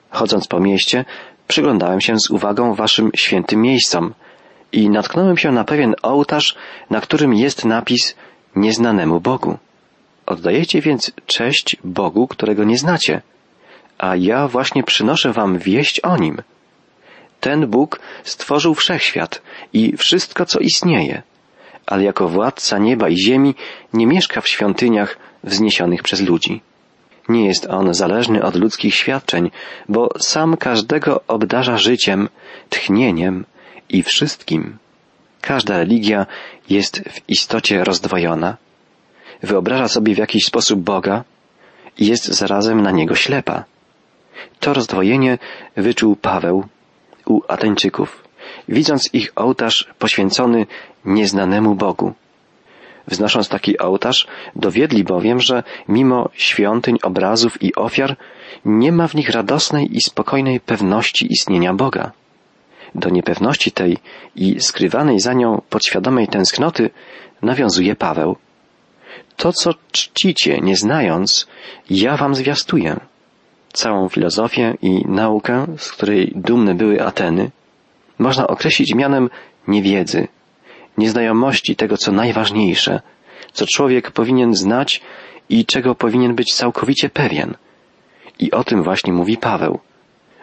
Chodząc 0.10 0.48
po 0.48 0.60
mieście, 0.60 1.06
przyglądałem 1.48 2.02
się 2.02 2.20
z 2.20 2.30
uwagą 2.30 2.74
waszym 2.74 3.12
świętym 3.16 3.62
miejscom 3.62 4.14
i 4.72 4.90
natknąłem 4.90 5.38
się 5.38 5.52
na 5.52 5.64
pewien 5.64 5.96
ołtarz, 6.02 6.56
na 6.90 7.02
którym 7.02 7.34
jest 7.34 7.66
napis 7.66 8.16
nieznanemu 8.56 9.20
Bogu. 9.20 9.58
Oddajecie 10.25 10.82
więc 10.82 11.12
cześć 11.25 11.77
Bogu, 11.84 12.27
którego 12.27 12.63
nie 12.63 12.77
znacie– 12.77 13.22
a 14.00 14.15
ja 14.15 14.48
właśnie 14.48 14.84
przynoszę 14.84 15.34
wam 15.34 15.58
wieść 15.58 16.00
o 16.00 16.18
nim. 16.18 16.41
Ten 17.39 17.68
Bóg 17.68 18.00
stworzył 18.24 18.74
wszechświat 18.75 19.41
i 19.74 19.98
wszystko, 19.98 20.46
co 20.46 20.60
istnieje, 20.60 21.22
ale 21.86 22.03
jako 22.03 22.27
władca 22.27 22.77
nieba 22.77 23.10
i 23.10 23.18
ziemi 23.18 23.56
nie 23.94 24.08
mieszka 24.08 24.41
w 24.41 24.48
świątyniach 24.48 25.18
wzniesionych 25.44 26.03
przez 26.03 26.22
ludzi. 26.22 26.62
Nie 27.29 27.46
jest 27.46 27.68
on 27.70 27.94
zależny 27.94 28.44
od 28.44 28.56
ludzkich 28.56 28.96
świadczeń, 28.96 29.51
bo 29.89 30.10
sam 30.20 30.58
każdego 30.58 31.22
obdarza 31.27 31.77
życiem, 31.77 32.29
tchnieniem 32.70 33.46
i 33.89 34.03
wszystkim. 34.03 34.77
Każda 35.41 35.77
religia 35.77 36.25
jest 36.69 37.00
w 37.10 37.29
istocie 37.29 37.84
rozdwojona. 37.84 38.58
Wyobraża 39.43 39.88
sobie 39.88 40.15
w 40.15 40.17
jakiś 40.17 40.46
sposób 40.46 40.79
Boga 40.79 41.24
i 41.98 42.08
jest 42.08 42.25
zarazem 42.25 42.81
na 42.81 42.91
niego 42.91 43.15
ślepa. 43.15 43.63
To 44.60 44.74
rozdwojenie 44.74 45.38
wyczuł 45.77 46.15
Paweł 46.15 46.63
u 47.25 47.41
Ateńczyków, 47.48 48.24
widząc 48.69 49.10
ich 49.13 49.31
ołtarz 49.36 49.88
poświęcony 50.00 50.65
nieznanemu 51.05 51.75
Bogu. 51.75 52.13
Wznosząc 53.08 53.50
taki 53.50 53.79
ołtarz, 53.79 54.27
dowiedli 54.55 55.03
bowiem, 55.03 55.39
że 55.39 55.63
mimo 55.88 56.29
świątyń, 56.34 56.98
obrazów 57.03 57.63
i 57.63 57.75
ofiar, 57.75 58.17
nie 58.65 58.91
ma 58.91 59.08
w 59.08 59.15
nich 59.15 59.29
radosnej 59.29 59.96
i 59.98 60.01
spokojnej 60.01 60.60
pewności 60.60 61.31
istnienia 61.31 61.74
Boga. 61.74 62.12
Do 62.96 63.10
niepewności 63.10 63.72
tej 63.72 63.98
i 64.36 64.60
skrywanej 64.60 65.19
za 65.19 65.34
nią 65.34 65.62
podświadomej 65.69 66.27
tęsknoty 66.27 66.89
nawiązuje 67.41 67.96
Paweł. 67.96 68.36
To, 69.38 69.53
co 69.53 69.74
czcicie, 69.91 70.60
nie 70.62 70.75
znając, 70.75 71.48
ja 71.89 72.17
wam 72.17 72.36
zwiastuję. 72.36 73.00
Całą 73.74 74.10
filozofię 74.10 74.77
i 74.81 75.05
naukę, 75.05 75.65
z 75.77 75.91
której 75.91 76.34
dumne 76.36 76.75
były 76.75 77.03
Ateny, 77.03 77.51
można 78.19 78.48
określić 78.48 78.96
mianem 78.96 79.29
niewiedzy, 79.67 80.27
nieznajomości 80.98 81.75
tego, 81.75 81.98
co 81.98 82.12
najważniejsze, 82.12 83.01
co 83.53 83.65
człowiek 83.65 84.12
powinien 84.12 84.55
znać 84.55 85.01
i 85.50 85.65
czego 85.65 85.96
powinien 85.96 86.36
być 86.36 86.53
całkowicie 86.53 87.10
pewien. 87.10 87.55
I 88.39 88.51
o 88.51 88.63
tym 88.63 88.84
właśnie 88.84 89.13
mówi 89.13 89.38
Paweł. 89.38 89.79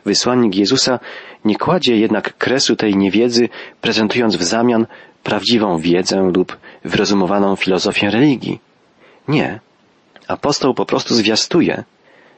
Wysłannik 0.07 0.55
Jezusa 0.55 0.99
nie 1.45 1.57
kładzie 1.57 1.97
jednak 1.97 2.39
kresu 2.39 2.77
tej 2.77 2.97
niewiedzy, 2.97 3.49
prezentując 3.81 4.37
w 4.37 4.43
zamian 4.43 4.87
prawdziwą 5.23 5.79
wiedzę 5.79 6.31
lub 6.35 6.57
wyrozumowaną 6.85 7.57
filozofię 7.57 8.11
religii. 8.11 8.61
Nie. 9.29 9.61
Apostoł 10.29 10.75
po 10.75 10.87
prostu 10.87 11.15
zwiastuje, 11.15 11.85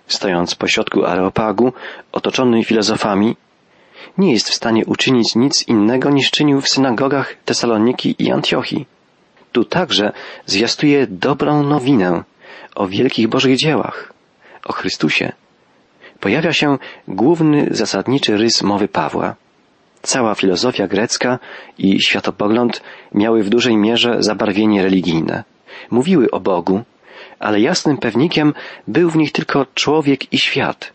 stojąc 0.06 0.54
pośrodku 0.54 1.04
Areopagu, 1.04 1.72
otoczony 2.12 2.64
filozofami, 2.64 3.36
nie 4.18 4.32
jest 4.32 4.48
w 4.50 4.54
stanie 4.54 4.86
uczynić 4.86 5.34
nic 5.36 5.68
innego 5.68 6.10
niż 6.10 6.30
czynił 6.30 6.60
w 6.60 6.68
synagogach 6.68 7.34
Tesaloniki 7.44 8.16
i 8.18 8.30
Antiochii. 8.30 8.86
Tu 9.52 9.64
także 9.64 10.12
zwiastuje 10.46 11.06
dobrą 11.06 11.62
nowinę 11.62 12.24
o 12.74 12.86
wielkich 12.86 13.28
Bożych 13.28 13.56
dziełach, 13.56 14.12
o 14.64 14.72
Chrystusie. 14.72 15.32
Pojawia 16.20 16.52
się 16.52 16.78
główny 17.08 17.66
zasadniczy 17.70 18.36
rys 18.36 18.62
mowy 18.62 18.88
Pawła. 18.88 19.34
Cała 20.02 20.34
filozofia 20.34 20.86
grecka 20.86 21.38
i 21.78 22.02
światopogląd 22.02 22.82
miały 23.14 23.42
w 23.42 23.48
dużej 23.48 23.76
mierze 23.76 24.16
zabarwienie 24.18 24.82
religijne. 24.82 25.44
Mówiły 25.90 26.30
o 26.30 26.40
Bogu, 26.40 26.82
ale 27.38 27.60
jasnym 27.60 27.98
pewnikiem 27.98 28.54
był 28.88 29.10
w 29.10 29.16
nich 29.16 29.32
tylko 29.32 29.66
człowiek 29.74 30.32
i 30.32 30.38
świat, 30.38 30.92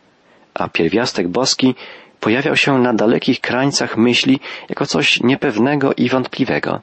a 0.54 0.70
pierwiastek 0.70 1.28
boski 1.28 1.76
pojawiał 2.20 2.56
się 2.56 2.80
na 2.80 2.94
dalekich 2.94 3.42
krańcach 3.42 3.98
myśli 3.98 4.40
jako 4.70 4.86
coś 4.86 5.20
niepewnego 5.22 5.94
i 5.94 6.10
wątpliwego. 6.10 6.82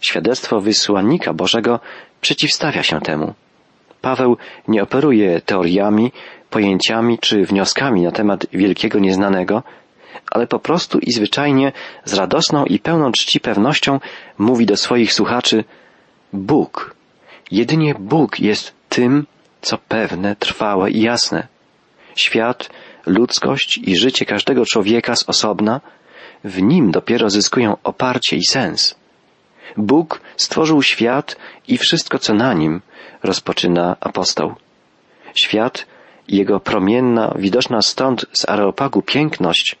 Świadectwo 0.00 0.60
wysłannika 0.60 1.32
Bożego 1.32 1.80
przeciwstawia 2.20 2.82
się 2.82 3.00
temu. 3.00 3.34
Paweł 4.00 4.36
nie 4.68 4.82
operuje 4.82 5.40
teoriami, 5.40 6.12
pojęciami 6.54 7.18
czy 7.18 7.44
wnioskami 7.44 8.02
na 8.02 8.12
temat 8.12 8.46
wielkiego 8.52 8.98
nieznanego, 8.98 9.62
ale 10.30 10.46
po 10.46 10.58
prostu 10.58 10.98
i 10.98 11.12
zwyczajnie 11.12 11.72
z 12.04 12.14
radosną 12.14 12.64
i 12.64 12.78
pełną 12.78 13.12
czci 13.12 13.40
pewnością 13.40 14.00
mówi 14.38 14.66
do 14.66 14.76
swoich 14.76 15.12
słuchaczy 15.12 15.64
Bóg. 16.32 16.94
Jedynie 17.50 17.94
Bóg 17.94 18.40
jest 18.40 18.72
tym, 18.88 19.26
co 19.62 19.78
pewne, 19.78 20.36
trwałe 20.36 20.90
i 20.90 21.00
jasne. 21.02 21.46
Świat 22.16 22.70
ludzkość 23.06 23.78
i 23.78 23.96
życie 23.96 24.24
każdego 24.24 24.66
człowieka 24.66 25.16
z 25.16 25.28
osobna, 25.28 25.80
w 26.44 26.62
nim 26.62 26.90
dopiero 26.90 27.30
zyskują 27.30 27.76
oparcie 27.84 28.36
i 28.36 28.44
sens. 28.44 28.94
Bóg 29.76 30.20
stworzył 30.36 30.82
świat 30.82 31.36
i 31.68 31.78
wszystko, 31.78 32.18
co 32.18 32.34
na 32.34 32.54
nim, 32.54 32.80
rozpoczyna 33.22 33.96
apostoł. 34.00 34.54
Świat 35.34 35.86
jego 36.28 36.60
promienna, 36.60 37.34
widoczna 37.38 37.82
stąd 37.82 38.26
z 38.32 38.48
areopagu 38.48 39.02
piękność 39.02 39.76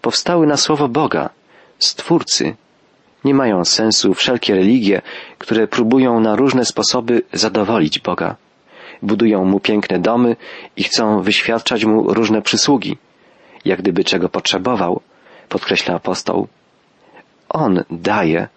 powstały 0.00 0.46
na 0.46 0.56
słowo 0.56 0.88
Boga, 0.88 1.30
Stwórcy. 1.78 2.56
Nie 3.24 3.34
mają 3.34 3.64
sensu 3.64 4.14
wszelkie 4.14 4.54
religie, 4.54 5.02
które 5.38 5.66
próbują 5.66 6.20
na 6.20 6.36
różne 6.36 6.64
sposoby 6.64 7.22
zadowolić 7.32 7.98
Boga 7.98 8.36
budują 9.04 9.44
mu 9.44 9.60
piękne 9.60 9.98
domy 9.98 10.36
i 10.76 10.82
chcą 10.84 11.22
wyświadczać 11.22 11.84
mu 11.84 12.14
różne 12.14 12.42
przysługi, 12.42 12.96
jak 13.64 13.78
gdyby 13.78 14.04
czego 14.04 14.28
potrzebował, 14.28 15.00
podkreśla 15.48 15.94
apostoł. 15.94 16.48
On 17.48 17.84
daje, 17.90 18.48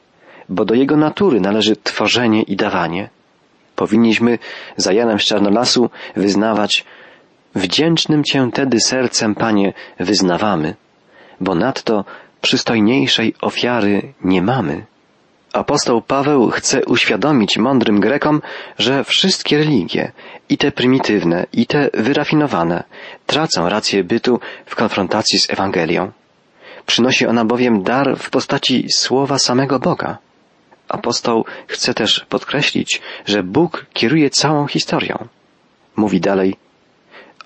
bo 0.49 0.65
do 0.65 0.73
jego 0.73 0.97
natury 0.97 1.41
należy 1.41 1.75
tworzenie 1.75 2.41
i 2.43 2.55
dawanie. 2.55 3.09
Powinniśmy 3.75 4.39
za 4.77 4.93
Janem 4.93 5.19
z 5.19 5.23
Czarnolasu 5.23 5.89
wyznawać 6.15 6.85
Wdzięcznym 7.57 8.23
Cię 8.23 8.49
tedy 8.53 8.79
sercem, 8.79 9.35
Panie, 9.35 9.73
wyznawamy, 9.99 10.75
bo 11.41 11.55
nadto 11.55 12.05
przystojniejszej 12.41 13.33
ofiary 13.41 14.13
nie 14.23 14.41
mamy. 14.41 14.85
Apostoł 15.53 16.01
Paweł 16.01 16.49
chce 16.49 16.85
uświadomić 16.85 17.57
mądrym 17.57 17.99
Grekom, 17.99 18.41
że 18.77 19.03
wszystkie 19.03 19.57
religie, 19.57 20.11
i 20.49 20.57
te 20.57 20.71
prymitywne, 20.71 21.45
i 21.53 21.65
te 21.65 21.89
wyrafinowane, 21.93 22.83
tracą 23.25 23.69
rację 23.69 24.03
bytu 24.03 24.39
w 24.65 24.75
konfrontacji 24.75 25.39
z 25.39 25.49
Ewangelią. 25.49 26.11
Przynosi 26.85 27.27
ona 27.27 27.45
bowiem 27.45 27.83
dar 27.83 28.17
w 28.17 28.29
postaci 28.29 28.85
słowa 28.95 29.39
samego 29.39 29.79
Boga. 29.79 30.17
Apostoł 30.89 31.45
chce 31.67 31.93
też 31.93 32.25
podkreślić, 32.29 33.01
że 33.25 33.43
Bóg 33.43 33.85
kieruje 33.93 34.29
całą 34.29 34.67
historią. 34.67 35.27
Mówi 35.95 36.21
dalej, 36.21 36.55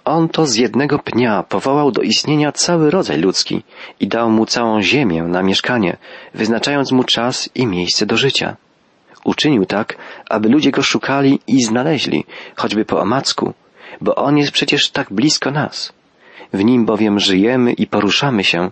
on 0.06 0.30
to 0.30 0.46
z 0.46 0.56
jednego 0.56 1.00
pnia 1.00 1.44
powołał 1.44 1.92
do 1.92 2.02
istnienia 2.02 2.52
cały 2.52 2.92
rodzaj 2.92 3.20
ludzki 3.20 3.64
i 4.00 4.08
dał 4.08 4.30
mu 4.30 4.46
całą 4.46 4.82
ziemię 4.82 5.24
na 5.24 5.44
mieszkanie, 5.44 5.98
wyznaczając 6.34 6.92
mu 6.92 7.04
czas 7.04 7.50
i 7.56 7.68
miejsce 7.68 8.06
do 8.06 8.18
życia. 8.18 8.56
Uczynił 9.24 9.66
tak, 9.66 9.98
aby 10.30 10.50
ludzie 10.50 10.72
go 10.72 10.84
szukali 10.84 11.40
i 11.48 11.64
znaleźli, 11.64 12.26
choćby 12.56 12.86
po 12.86 13.00
omacku, 13.00 13.54
bo 14.02 14.16
on 14.16 14.38
jest 14.38 14.52
przecież 14.52 14.90
tak 14.90 15.14
blisko 15.14 15.52
nas. 15.52 15.94
W 16.54 16.64
nim 16.64 16.86
bowiem 16.86 17.20
żyjemy 17.20 17.74
i 17.74 17.88
poruszamy 17.88 18.44
się, 18.44 18.72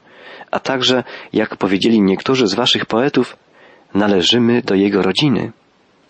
a 0.52 0.60
także, 0.60 1.04
jak 1.34 1.56
powiedzieli 1.56 2.02
niektórzy 2.02 2.48
z 2.48 2.54
waszych 2.54 2.86
poetów, 2.86 3.38
należymy 3.94 4.62
do 4.62 4.76
jego 4.76 5.02
rodziny. 5.02 5.52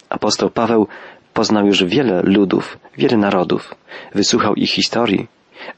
Apostoł 0.09 0.49
Paweł 0.49 0.87
Poznał 1.39 1.65
już 1.65 1.83
wiele 1.83 2.21
ludów, 2.21 2.77
wiele 2.97 3.17
narodów, 3.17 3.75
wysłuchał 4.15 4.55
ich 4.55 4.71
historii, 4.71 5.27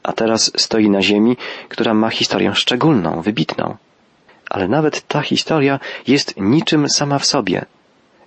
a 0.02 0.12
teraz 0.12 0.52
stoi 0.56 0.90
na 0.90 1.02
ziemi, 1.02 1.36
która 1.68 1.94
ma 1.94 2.10
historię 2.10 2.54
szczególną, 2.54 3.22
wybitną. 3.22 3.76
Ale 4.50 4.68
nawet 4.68 5.08
ta 5.08 5.20
historia 5.20 5.80
jest 6.06 6.34
niczym 6.36 6.88
sama 6.88 7.18
w 7.18 7.26
sobie. 7.26 7.64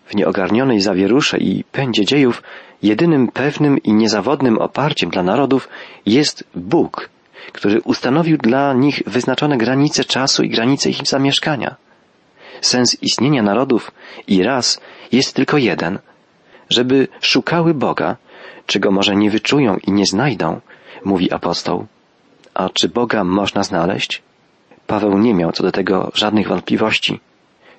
W 0.05 0.15
nieogarnionej 0.15 0.81
zawierusze 0.81 1.37
i 1.37 1.63
pędzie 1.71 2.05
dziejów 2.05 2.43
jedynym 2.83 3.27
pewnym 3.27 3.77
i 3.83 3.93
niezawodnym 3.93 4.57
oparciem 4.57 5.09
dla 5.09 5.23
narodów 5.23 5.69
jest 6.05 6.43
Bóg, 6.55 7.09
który 7.51 7.81
ustanowił 7.81 8.37
dla 8.37 8.73
nich 8.73 9.03
wyznaczone 9.05 9.57
granice 9.57 10.03
czasu 10.03 10.43
i 10.43 10.49
granice 10.49 10.89
ich 10.89 11.01
zamieszkania. 11.03 11.75
Sens 12.61 12.97
istnienia 13.01 13.43
narodów 13.43 13.91
i 14.27 14.43
ras 14.43 14.81
jest 15.11 15.33
tylko 15.35 15.57
jeden– 15.57 15.99
żeby 16.69 17.07
szukały 17.21 17.73
Boga, 17.73 18.15
czego 18.65 18.91
może 18.91 19.15
nie 19.15 19.29
wyczują 19.29 19.77
i 19.87 19.91
nie 19.91 20.05
znajdą, 20.05 20.61
mówi 21.05 21.31
apostoł. 21.31 21.85
A 22.53 22.69
czy 22.69 22.89
Boga 22.89 23.23
można 23.23 23.63
znaleźć? 23.63 24.21
Paweł 24.87 25.17
nie 25.17 25.33
miał 25.33 25.51
co 25.51 25.63
do 25.63 25.71
tego 25.71 26.11
żadnych 26.13 26.47
wątpliwości. 26.47 27.19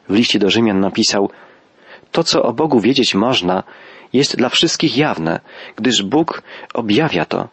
W 0.09 0.15
liście 0.15 0.39
do 0.39 0.51
Rzymian 0.51 0.81
napisał, 0.81 1.31
to 2.13 2.25
co 2.25 2.43
o 2.43 2.53
Bogu 2.53 2.81
wiedzieć 2.81 3.15
można, 3.15 3.63
jest 4.13 4.37
dla 4.37 4.49
wszystkich 4.49 4.97
jawne, 4.97 5.41
gdyż 5.77 6.03
Bóg 6.03 6.43
objawia 6.75 7.25
to, 7.25 7.49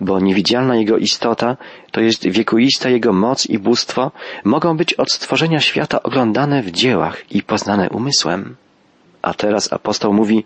bo 0.00 0.20
niewidzialna 0.20 0.76
Jego 0.76 0.98
istota, 0.98 1.56
to 1.90 2.00
jest 2.00 2.28
wiekuista 2.28 2.88
Jego 2.88 3.12
moc 3.12 3.46
i 3.46 3.58
bóstwo, 3.58 4.10
mogą 4.44 4.76
być 4.76 4.94
od 4.94 5.12
stworzenia 5.12 5.60
świata 5.60 6.02
oglądane 6.02 6.62
w 6.62 6.70
dziełach 6.70 7.32
i 7.32 7.42
poznane 7.42 7.90
umysłem. 7.90 8.56
A 9.22 9.34
teraz 9.34 9.72
apostoł 9.72 10.12
mówi, 10.12 10.44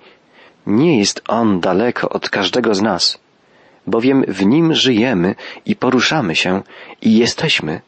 nie 0.66 0.98
jest 0.98 1.22
On 1.28 1.60
daleko 1.60 2.08
od 2.08 2.30
każdego 2.30 2.74
z 2.74 2.82
nas, 2.82 3.18
bowiem 3.86 4.24
w 4.28 4.46
Nim 4.46 4.74
żyjemy 4.74 5.34
i 5.66 5.76
poruszamy 5.76 6.36
się 6.36 6.62
i 7.02 7.18
jesteśmy. 7.18 7.80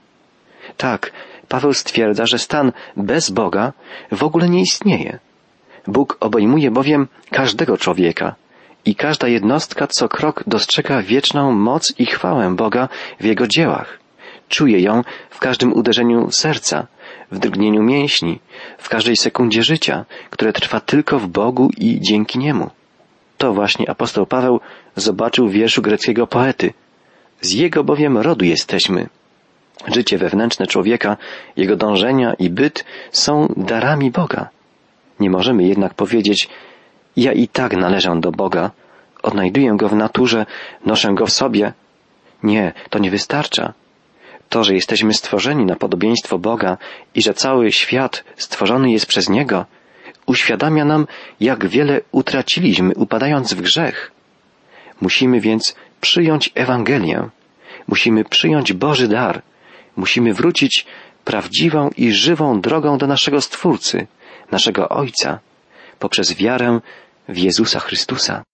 Tak, 0.76 1.12
Paweł 1.48 1.74
stwierdza, 1.74 2.26
że 2.26 2.38
stan 2.38 2.72
bez 2.96 3.30
Boga 3.30 3.72
w 4.12 4.24
ogóle 4.24 4.48
nie 4.48 4.60
istnieje. 4.60 5.18
Bóg 5.87 6.16
obejmuje 6.20 6.70
bowiem 6.70 7.08
każdego 7.30 7.78
człowieka 7.78 8.34
i 8.84 8.94
każda 8.94 9.28
jednostka 9.28 9.87
co 9.87 10.08
krok 10.08 10.44
dostrzega 10.46 11.02
wieczną 11.02 11.52
moc 11.52 11.94
i 11.98 12.06
chwałę 12.06 12.54
Boga 12.54 12.88
w 13.20 13.24
jego 13.24 13.46
dziełach. 13.46 13.98
Czuje 14.48 14.80
ją 14.80 15.04
w 15.30 15.38
każdym 15.38 15.72
uderzeniu 15.72 16.30
serca, 16.30 16.87
w 17.35 17.38
drgnieniu 17.38 17.83
mięśni, 17.83 18.40
w 18.79 18.88
każdej 18.88 19.16
sekundzie 19.16 19.62
życia, 19.62 20.05
które 20.31 20.53
trwa 20.53 20.81
tylko 20.81 21.18
w 21.18 21.27
Bogu 21.29 21.70
i 21.77 22.01
dzięki 22.01 22.38
Niemu. 22.38 22.70
To 23.38 23.53
właśnie 23.53 23.90
apostoł 23.90 24.27
Paweł 24.27 24.61
zobaczył 24.97 25.49
w 25.49 25.53
wierszu 25.53 25.83
greckiego 25.83 26.27
poety. 26.27 26.73
Z 27.40 27.53
jego 27.53 27.85
bowiem 27.85 28.18
rodu 28.18 28.44
jesteśmy. 28.44 29.09
Życie 29.87 30.18
wewnętrzne 30.18 30.66
człowieka, 30.66 31.16
jego 31.57 31.77
dążenia 31.77 32.35
i 32.35 32.51
byt 32.51 32.85
są 33.12 33.55
darami 33.57 34.11
Boga. 34.11 34.49
Nie 35.20 35.31
możemy 35.31 35.62
jednak 35.62 35.94
powiedzieć, 35.94 36.49
ja 37.16 37.33
i 37.33 37.49
tak 37.49 37.77
należę 37.77 38.20
do 38.20 38.33
Boga, 38.33 38.70
odnajduję 39.23 39.77
Go 39.77 39.88
w 39.88 39.94
naturze, 39.94 40.47
noszę 40.87 41.14
Go 41.14 41.27
w 41.27 41.31
sobie. 41.31 41.73
Nie, 42.42 42.73
to 42.90 42.99
nie 42.99 43.11
wystarcza. 43.11 43.73
To, 44.54 44.64
że 44.64 44.74
jesteśmy 44.74 45.14
stworzeni 45.14 45.64
na 45.64 45.76
podobieństwo 45.76 46.38
Boga 46.38 46.78
i 47.14 47.22
że 47.22 47.34
cały 47.34 47.72
świat 47.72 48.24
stworzony 48.36 48.92
jest 48.92 49.06
przez 49.06 49.28
Niego, 49.28 49.66
uświadamia 50.26 50.84
nam, 50.84 51.06
jak 51.40 51.66
wiele 51.66 52.00
utraciliśmy 52.12 52.94
upadając 52.94 53.54
w 53.54 53.60
grzech. 53.62 54.12
Musimy 55.00 55.40
więc 55.40 55.74
przyjąć 56.00 56.50
Ewangelię. 56.54 57.28
Musimy 57.88 58.24
przyjąć 58.24 58.72
Boży 58.72 59.08
dar. 59.08 59.42
Musimy 59.96 60.34
wrócić 60.34 60.86
prawdziwą 61.24 61.90
i 61.96 62.12
żywą 62.12 62.60
drogą 62.60 62.98
do 62.98 63.06
naszego 63.06 63.40
Stwórcy, 63.40 64.06
naszego 64.50 64.88
Ojca, 64.88 65.38
poprzez 65.98 66.34
wiarę 66.34 66.80
w 67.28 67.38
Jezusa 67.38 67.80
Chrystusa. 67.80 68.44